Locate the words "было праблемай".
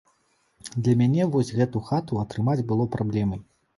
2.73-3.39